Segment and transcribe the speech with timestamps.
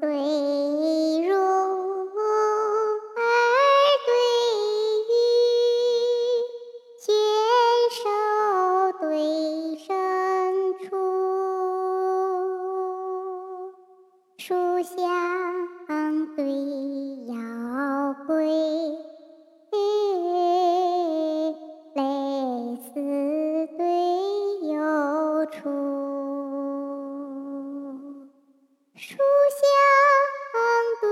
[0.00, 0.08] 对
[1.28, 1.34] 入
[3.16, 3.20] 而
[4.06, 4.08] 对
[5.10, 5.12] 语，
[6.98, 7.04] 选
[7.90, 8.00] 手
[8.98, 9.04] 对
[9.76, 9.78] 生
[10.78, 10.88] 出，
[14.38, 14.48] 书
[14.82, 14.98] 香
[16.34, 16.38] 对
[17.26, 17.34] 腰
[18.26, 18.39] 归，
[29.02, 29.64] 书香
[31.00, 31.08] 对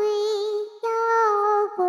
[0.84, 0.86] 腰
[1.74, 1.80] 归，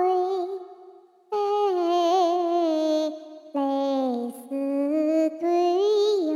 [3.51, 3.59] 类
[4.31, 4.39] 似
[5.41, 5.43] 对
[6.27, 6.31] 幽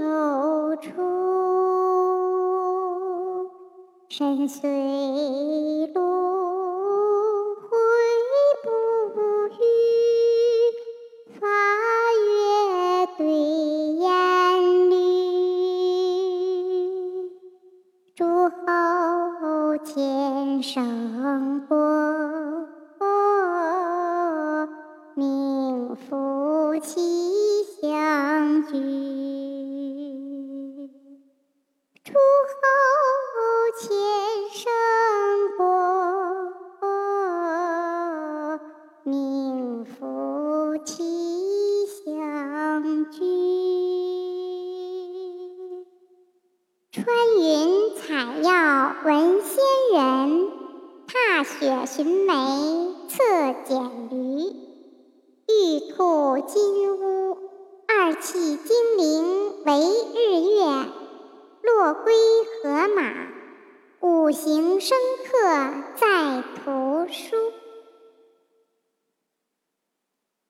[0.75, 0.91] 处。
[4.09, 4.59] 深邃
[5.93, 5.95] 路
[7.55, 7.63] 回
[8.63, 8.67] 不
[9.47, 9.63] 语，
[11.39, 11.41] 发
[12.19, 12.27] 月
[13.17, 13.23] 对
[13.95, 14.03] 烟
[14.89, 14.91] 缕。
[18.13, 18.51] 诸侯
[19.85, 21.75] 千乘过，
[25.13, 27.01] 名夫妻
[27.81, 28.79] 相聚。
[32.01, 32.59] 诸侯
[33.77, 33.89] 千
[34.53, 34.61] 乘
[35.57, 35.61] 过，
[39.03, 41.03] 名夫妻
[42.05, 43.19] 相聚。
[46.91, 47.05] 穿
[47.39, 49.41] 云采药闻，
[51.43, 52.33] 雪寻梅
[53.09, 53.21] 策
[53.67, 54.15] 蹇驴。
[55.45, 57.37] 玉兔金乌，
[57.85, 59.73] 二气精灵为
[60.15, 60.85] 日月；
[61.61, 62.13] 落龟
[62.63, 63.27] 河马，
[63.99, 65.33] 五行生克
[65.95, 67.07] 在途。